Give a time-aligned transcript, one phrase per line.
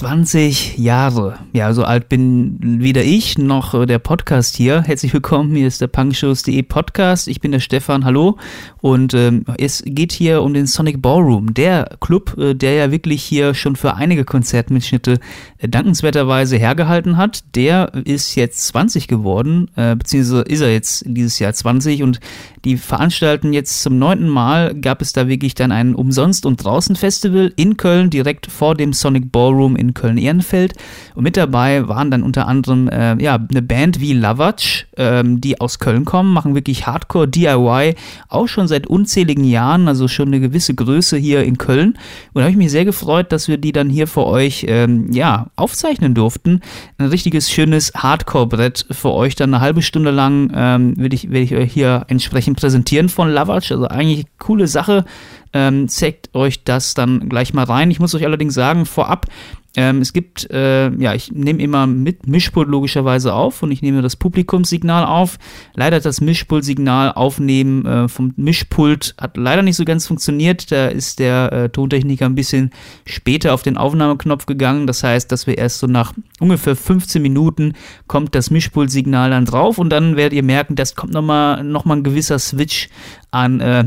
[0.00, 1.34] 20 Jahre.
[1.52, 4.80] Ja, so alt bin weder ich noch äh, der Podcast hier.
[4.80, 7.28] Herzlich willkommen, hier ist der punkshows.de Podcast.
[7.28, 8.38] Ich bin der Stefan, hallo.
[8.80, 13.22] Und ähm, es geht hier um den Sonic Ballroom, der Club, äh, der ja wirklich
[13.22, 15.18] hier schon für einige Konzertmitschnitte
[15.58, 17.44] äh, dankenswerterweise hergehalten hat.
[17.54, 22.20] Der ist jetzt 20 geworden, äh, beziehungsweise ist er jetzt dieses Jahr 20 und
[22.64, 27.52] die veranstalten jetzt zum neunten Mal, gab es da wirklich dann ein Umsonst- und Draußen-Festival
[27.56, 30.74] in Köln, direkt vor dem Sonic Ballroom in Köln-Ehrenfeld.
[31.14, 35.60] Und mit dabei waren dann unter anderem äh, ja, eine Band wie Lavatsch, ähm, die
[35.60, 37.94] aus Köln kommen, machen wirklich Hardcore DIY,
[38.28, 41.98] auch schon seit unzähligen Jahren, also schon eine gewisse Größe hier in Köln.
[42.32, 45.12] Und da habe ich mich sehr gefreut, dass wir die dann hier für euch ähm,
[45.12, 46.60] ja, aufzeichnen durften.
[46.98, 51.44] Ein richtiges schönes Hardcore-Brett für euch, dann eine halbe Stunde lang ähm, werde ich, werd
[51.44, 53.72] ich euch hier entsprechend präsentieren von Lavatsch.
[53.72, 55.04] Also eigentlich coole Sache.
[55.52, 57.90] Ähm, zeigt euch das dann gleich mal rein.
[57.90, 59.26] Ich muss euch allerdings sagen, vorab,
[59.76, 64.02] ähm, es gibt, äh, ja, ich nehme immer mit Mischpult logischerweise auf und ich nehme
[64.02, 65.38] das Publikumssignal auf.
[65.74, 70.72] Leider hat das Mischpultsignal aufnehmen äh, vom Mischpult hat leider nicht so ganz funktioniert.
[70.72, 72.70] Da ist der äh, Tontechniker ein bisschen
[73.04, 74.88] später auf den Aufnahmeknopf gegangen.
[74.88, 77.74] Das heißt, dass wir erst so nach ungefähr 15 Minuten
[78.08, 81.96] kommt das Mischpultsignal dann drauf und dann werdet ihr merken, das kommt nochmal noch mal
[81.96, 82.88] ein gewisser Switch
[83.30, 83.84] an äh,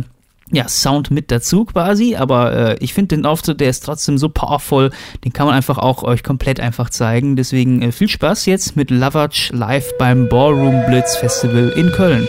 [0.52, 4.30] ja, Sound mit dazu quasi, aber äh, ich finde den Auftritt, der ist trotzdem so
[4.30, 4.91] powerful,
[5.23, 7.36] den kann man einfach auch euch komplett einfach zeigen.
[7.36, 12.27] Deswegen äh, viel Spaß jetzt mit Lovatch live beim Ballroom Blitz Festival in Köln.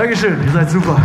[0.00, 0.96] Dankeschön, ihr seid super.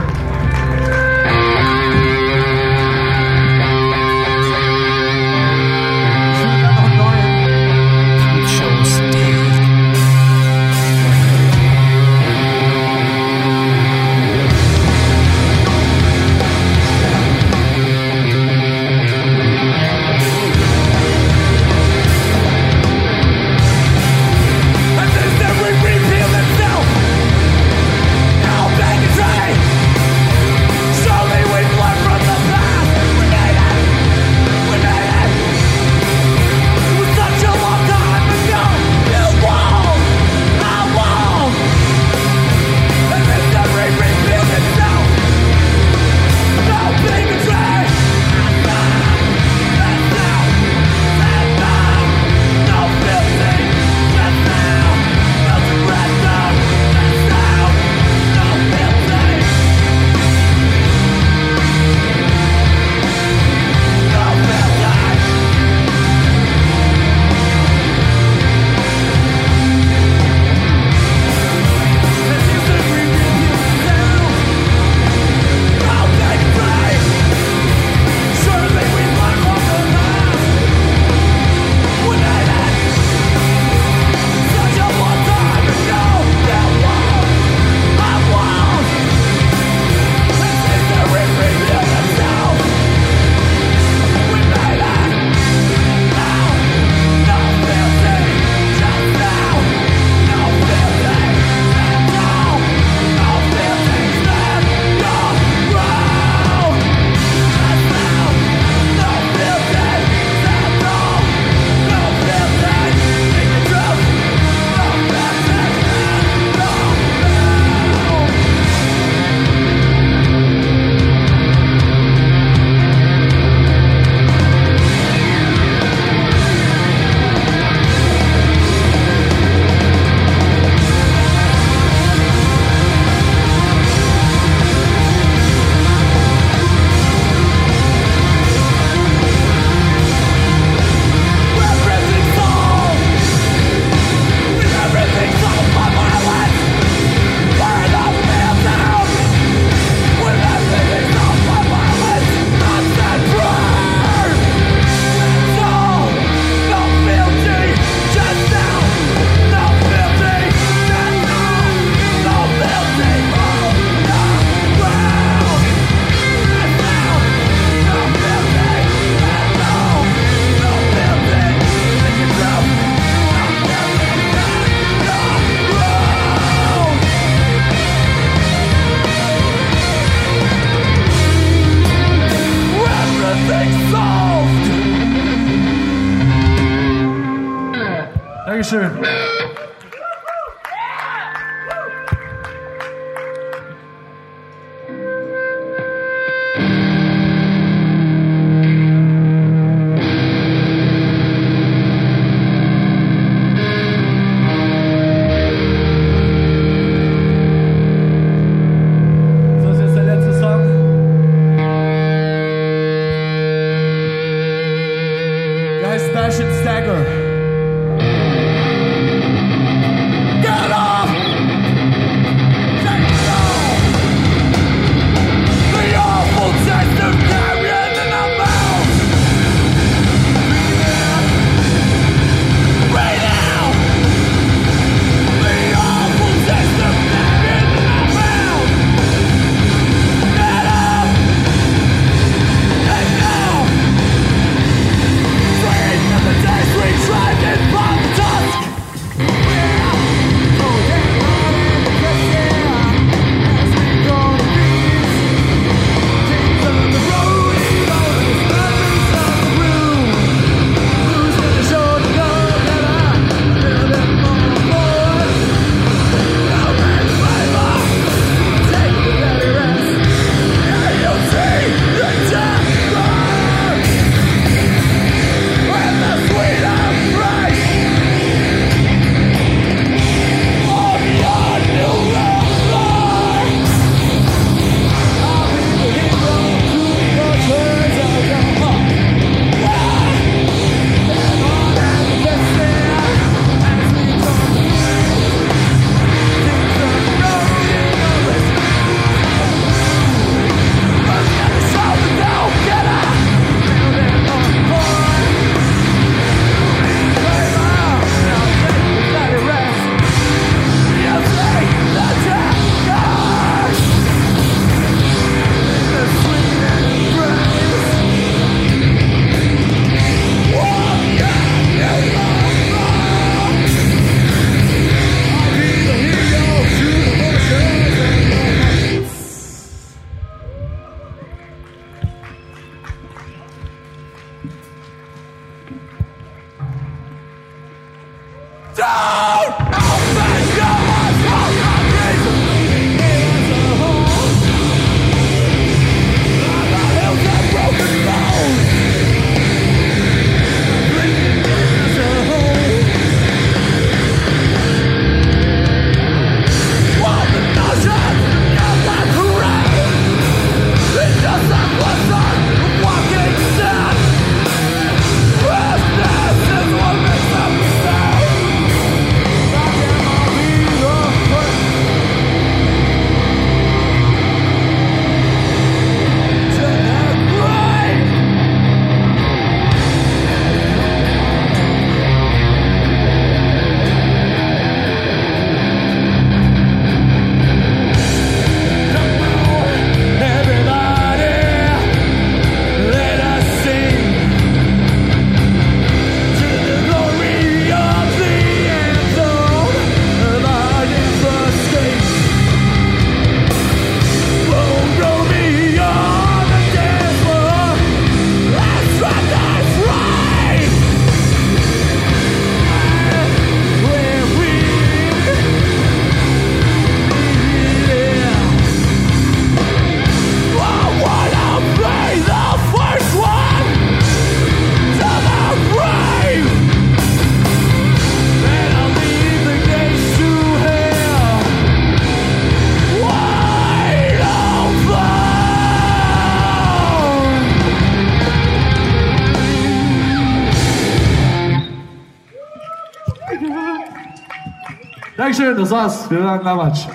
[445.36, 446.10] Dankeschön, das war's.
[446.10, 446.88] Wir sagen Lamatsch.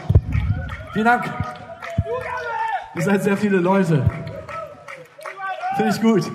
[0.95, 1.31] Vielen Dank.
[2.95, 4.03] Ihr seid sehr viele Leute.
[5.77, 6.33] Finde ich gut.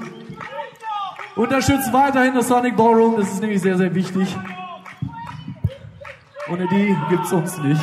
[1.36, 4.38] Unterstützt weiterhin das Sonic Ballroom, das ist nämlich sehr, sehr wichtig.
[6.48, 7.82] Ohne die gibt's uns nicht.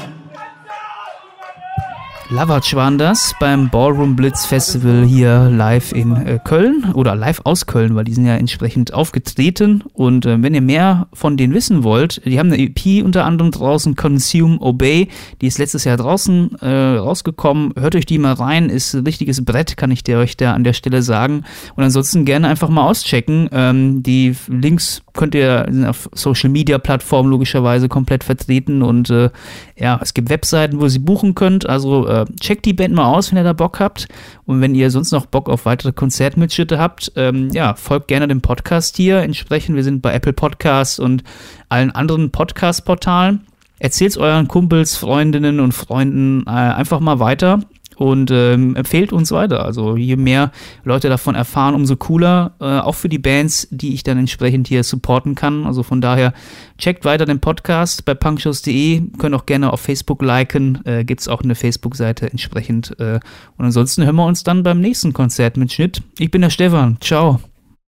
[2.33, 7.67] Lavatsch waren das beim Ballroom Blitz Festival hier live in äh, Köln oder live aus
[7.67, 9.85] Köln, weil die sind ja entsprechend aufgetreten.
[9.93, 13.51] Und äh, wenn ihr mehr von denen wissen wollt, die haben eine EP unter anderem
[13.51, 15.09] draußen, Consume Obey,
[15.43, 17.75] die ist letztes Jahr draußen äh, rausgekommen.
[17.79, 20.65] Hört euch die mal rein, ist ein richtiges Brett, kann ich dir euch da an
[20.65, 21.45] der Stelle sagen.
[21.77, 23.51] Und ansonsten gerne einfach mal auschecken.
[23.53, 29.31] Ähm, die Links könnt ihr auf Social Media Plattformen logischerweise komplett vertreten und äh,
[29.77, 31.69] ja, es gibt Webseiten, wo ihr sie buchen könnt.
[31.69, 34.09] Also äh, checkt die Band mal aus, wenn ihr da Bock habt.
[34.47, 38.41] Und wenn ihr sonst noch Bock auf weitere Konzertmitschritte habt, ähm, ja, folgt gerne dem
[38.41, 39.19] Podcast hier.
[39.19, 41.25] Entsprechend, wir sind bei Apple Podcasts und
[41.69, 43.41] allen anderen Podcast-Portalen.
[43.79, 47.61] Erzählt euren Kumpels, Freundinnen und Freunden äh, einfach mal weiter
[47.97, 49.65] und ähm, empfehlt uns weiter.
[49.65, 50.51] Also je mehr
[50.85, 52.55] Leute davon erfahren, umso cooler.
[52.61, 55.67] Äh, auch für die Bands, die ich dann entsprechend hier supporten kann.
[55.67, 56.33] Also von daher
[56.79, 59.03] checkt weiter den Podcast bei punkshows.de.
[59.19, 60.85] Könnt auch gerne auf Facebook liken.
[60.85, 62.99] Äh, Gibt es auch eine Facebook-Seite entsprechend.
[62.99, 63.21] Äh,
[63.57, 66.03] und ansonsten hören wir uns dann beim nächsten Konzert mit Schnitt.
[66.19, 66.99] Ich bin der Stefan.
[67.01, 67.41] Ciao.